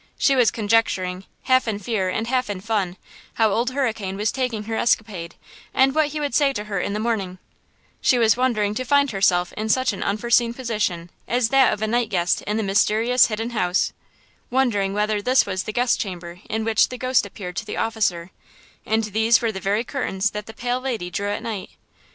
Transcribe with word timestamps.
She 0.17 0.35
was 0.35 0.49
conjecturing, 0.49 1.25
half 1.43 1.67
in 1.67 1.77
fear 1.77 2.09
and 2.09 2.25
half 2.25 2.49
in 2.49 2.59
fun; 2.59 2.97
how 3.35 3.51
Old 3.51 3.69
Hurricane 3.69 4.17
was 4.17 4.31
taking 4.31 4.63
her 4.63 4.75
escapade 4.75 5.35
and 5.75 5.93
what 5.93 6.07
he 6.07 6.19
would 6.19 6.33
say 6.33 6.53
to 6.53 6.63
her 6.63 6.79
in 6.79 6.93
the 6.93 6.99
morning 6.99 7.37
She 8.01 8.17
was 8.17 8.35
wondering 8.35 8.73
to 8.73 8.83
find 8.83 9.11
herself 9.11 9.53
in 9.53 9.69
such 9.69 9.93
an 9.93 10.01
unforeseen 10.01 10.55
position 10.55 11.11
as 11.27 11.49
that 11.49 11.71
of 11.71 11.83
a 11.83 11.87
night 11.87 12.09
guest 12.09 12.41
in 12.47 12.57
the 12.57 12.63
mysterious 12.63 13.27
Hidden 13.27 13.51
House–wondering 13.51 14.95
whether 14.95 15.21
this 15.21 15.45
was 15.45 15.61
the 15.65 15.71
guest 15.71 15.99
chamber 15.99 16.39
in 16.49 16.63
which 16.63 16.89
the 16.89 16.97
ghost 16.97 17.27
appeared 17.27 17.55
to 17.57 17.65
the 17.67 17.77
officer 17.77 18.31
and 18.87 19.03
these 19.03 19.39
were 19.39 19.51
the 19.51 19.59
very 19.59 19.83
curtains 19.83 20.31
that 20.31 20.47
the 20.47 20.53
pale 20.53 20.79
lady 20.81 21.11
drew 21.11 21.29
at 21.29 21.43
night. 21.43 21.69